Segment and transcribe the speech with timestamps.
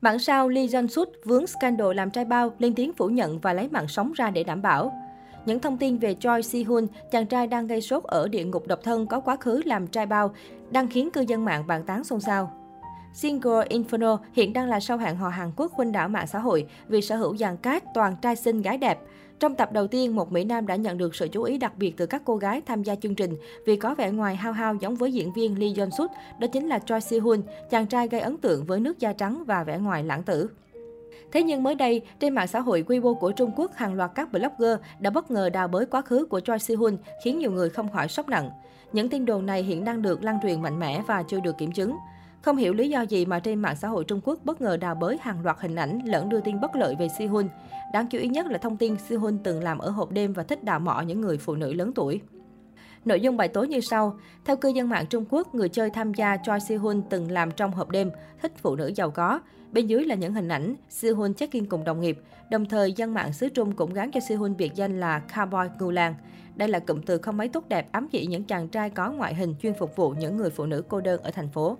[0.00, 3.52] Bản sao Lee Jong Suk vướng scandal làm trai bao lên tiếng phủ nhận và
[3.52, 4.92] lấy mạng sống ra để đảm bảo.
[5.46, 8.66] Những thông tin về Choi Si Hun, chàng trai đang gây sốt ở địa ngục
[8.66, 10.34] độc thân có quá khứ làm trai bao,
[10.70, 12.52] đang khiến cư dân mạng bàn tán xôn xao.
[13.14, 16.66] Single Inferno hiện đang là sao hạng hò Hàn Quốc khuynh đảo mạng xã hội
[16.88, 18.98] vì sở hữu dàn cát toàn trai xinh gái đẹp.
[19.40, 21.96] Trong tập đầu tiên, một Mỹ Nam đã nhận được sự chú ý đặc biệt
[21.96, 24.94] từ các cô gái tham gia chương trình vì có vẻ ngoài hao hao giống
[24.94, 28.20] với diễn viên Lee Jong Suk, đó chính là Choi Si Hun, chàng trai gây
[28.20, 30.50] ấn tượng với nước da trắng và vẻ ngoài lãng tử.
[31.32, 34.32] Thế nhưng mới đây, trên mạng xã hội Weibo của Trung Quốc, hàng loạt các
[34.32, 37.70] blogger đã bất ngờ đào bới quá khứ của Choi Si Hun, khiến nhiều người
[37.70, 38.50] không khỏi sốc nặng.
[38.92, 41.72] Những tin đồn này hiện đang được lan truyền mạnh mẽ và chưa được kiểm
[41.72, 41.96] chứng.
[42.42, 44.94] Không hiểu lý do gì mà trên mạng xã hội Trung Quốc bất ngờ đào
[44.94, 47.48] bới hàng loạt hình ảnh lẫn đưa tin bất lợi về Sihun.
[47.92, 50.64] Đáng chú ý nhất là thông tin Sihun từng làm ở hộp đêm và thích
[50.64, 52.20] đào mỏ những người phụ nữ lớn tuổi.
[53.04, 54.18] Nội dung bài tối như sau.
[54.44, 57.50] Theo cư dân mạng Trung Quốc, người chơi tham gia Choi Si Hun từng làm
[57.50, 58.10] trong hộp đêm,
[58.42, 59.40] thích phụ nữ giàu có.
[59.72, 62.18] Bên dưới là những hình ảnh Si Hun check-in cùng đồng nghiệp.
[62.50, 65.68] Đồng thời, dân mạng xứ Trung cũng gắn cho Si Hun biệt danh là Cowboy
[65.78, 65.92] Ngưu
[66.56, 69.34] Đây là cụm từ không mấy tốt đẹp ám chỉ những chàng trai có ngoại
[69.34, 71.78] hình chuyên phục vụ những người phụ nữ cô đơn ở thành phố.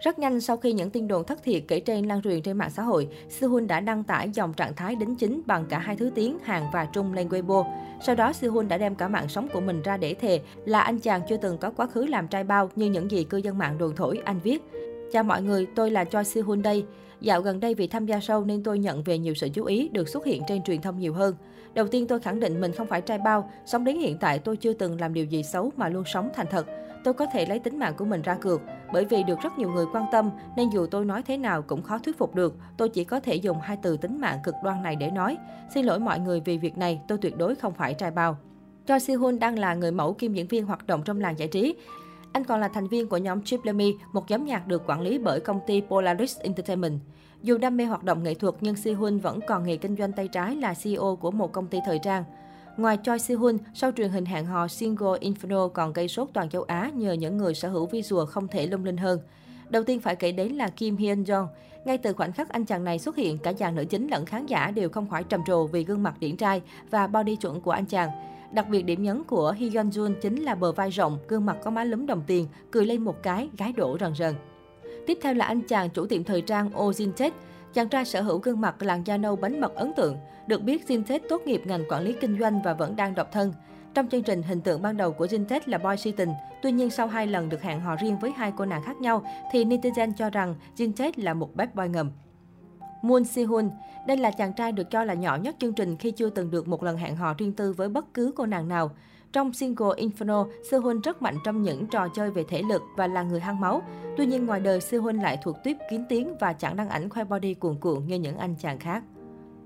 [0.00, 2.70] Rất nhanh sau khi những tin đồn thất thiệt kể trên lan truyền trên mạng
[2.70, 6.10] xã hội, Sehun đã đăng tải dòng trạng thái đính chính bằng cả hai thứ
[6.14, 7.64] tiếng Hàn và Trung lên Weibo.
[8.06, 10.98] Sau đó, Sehun đã đem cả mạng sống của mình ra để thề là anh
[10.98, 13.78] chàng chưa từng có quá khứ làm trai bao như những gì cư dân mạng
[13.78, 14.62] đồn thổi, anh viết.
[15.12, 16.84] Chào mọi người, tôi là Choi Sehun đây.
[17.20, 19.88] Dạo gần đây vì tham gia sâu nên tôi nhận về nhiều sự chú ý,
[19.88, 21.34] được xuất hiện trên truyền thông nhiều hơn.
[21.74, 24.56] Đầu tiên tôi khẳng định mình không phải trai bao, sống đến hiện tại tôi
[24.56, 26.66] chưa từng làm điều gì xấu mà luôn sống thành thật.
[27.04, 28.60] Tôi có thể lấy tính mạng của mình ra cược,
[28.92, 31.82] bởi vì được rất nhiều người quan tâm nên dù tôi nói thế nào cũng
[31.82, 32.56] khó thuyết phục được.
[32.76, 35.36] Tôi chỉ có thể dùng hai từ tính mạng cực đoan này để nói.
[35.74, 38.36] Xin lỗi mọi người vì việc này, tôi tuyệt đối không phải trai bao.
[38.86, 41.48] Choi Si Hun đang là người mẫu kim diễn viên hoạt động trong làng giải
[41.48, 41.74] trí.
[42.38, 45.40] Anh còn là thành viên của nhóm Triplemy, một nhóm nhạc được quản lý bởi
[45.40, 47.00] công ty Polaris Entertainment.
[47.42, 50.12] Dù đam mê hoạt động nghệ thuật nhưng Si Hun vẫn còn nghề kinh doanh
[50.12, 52.24] tay trái là CEO của một công ty thời trang.
[52.76, 56.48] Ngoài Choi Si Hun, sau truyền hình hẹn hò Single Inferno còn gây sốt toàn
[56.48, 59.20] châu Á nhờ những người sở hữu visual không thể lung linh hơn.
[59.68, 61.46] Đầu tiên phải kể đến là Kim Hyun Jong.
[61.84, 64.46] Ngay từ khoảnh khắc anh chàng này xuất hiện, cả dàn nữ chính lẫn khán
[64.46, 67.70] giả đều không khỏi trầm trồ vì gương mặt điển trai và body chuẩn của
[67.70, 68.10] anh chàng.
[68.52, 71.70] Đặc biệt điểm nhấn của Hyun Jun chính là bờ vai rộng, gương mặt có
[71.70, 74.34] má lúm đồng tiền, cười lên một cái, gái đổ rần rần.
[75.06, 77.30] Tiếp theo là anh chàng chủ tiệm thời trang Oh Jin Tae.
[77.74, 80.16] Chàng trai sở hữu gương mặt làn da nâu bánh mật ấn tượng.
[80.46, 83.32] Được biết, Jin Tae tốt nghiệp ngành quản lý kinh doanh và vẫn đang độc
[83.32, 83.52] thân.
[83.94, 86.30] Trong chương trình, hình tượng ban đầu của Jin Tae là boy si tình.
[86.62, 89.24] Tuy nhiên, sau hai lần được hẹn hò riêng với hai cô nàng khác nhau,
[89.52, 92.10] thì netizen cho rằng Jin Tae là một bad boy ngầm.
[93.08, 93.70] Moon Si-hun,
[94.06, 96.68] đây là chàng trai được cho là nhỏ nhất chương trình khi chưa từng được
[96.68, 98.90] một lần hẹn hò riêng tư với bất cứ cô nàng nào.
[99.32, 103.22] Trong single Inferno, Sehun rất mạnh trong những trò chơi về thể lực và là
[103.22, 103.82] người hăng máu.
[104.16, 107.24] Tuy nhiên ngoài đời, Sehun lại thuộc tuyếp kín tiếng và chẳng đăng ảnh khoe
[107.24, 109.02] body cuồn cuộn như những anh chàng khác.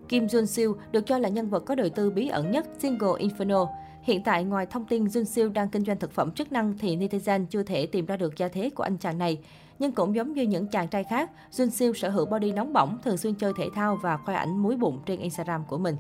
[0.09, 3.13] Kim Jun Siêu được cho là nhân vật có đời tư bí ẩn nhất single
[3.19, 3.69] Inferno.
[4.03, 6.97] Hiện tại, ngoài thông tin Jun Siêu đang kinh doanh thực phẩm chức năng thì
[6.97, 9.39] netizen chưa thể tìm ra được gia thế của anh chàng này.
[9.79, 12.99] Nhưng cũng giống như những chàng trai khác, Jun Siêu sở hữu body nóng bỏng,
[13.05, 15.97] thường xuyên chơi thể thao và khoe ảnh muối bụng trên Instagram của mình.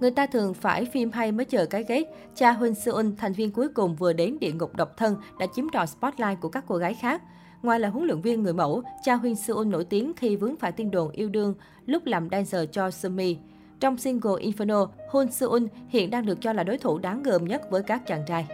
[0.00, 2.04] Người ta thường phải phim hay mới chờ cái ghét.
[2.34, 5.64] Cha Hun Seon, thành viên cuối cùng vừa đến địa ngục độc thân, đã chiếm
[5.72, 7.22] trò spotlight của các cô gái khác.
[7.62, 10.72] Ngoài là huấn luyện viên người mẫu, Cha Hun Seon nổi tiếng khi vướng phải
[10.72, 11.54] tin đồn yêu đương
[11.86, 13.36] lúc làm dancer cho Sumi.
[13.80, 17.62] Trong single Inferno, Hun Seon hiện đang được cho là đối thủ đáng gờm nhất
[17.70, 18.46] với các chàng trai.